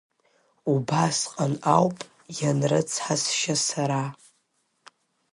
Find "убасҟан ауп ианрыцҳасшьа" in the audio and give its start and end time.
0.71-3.55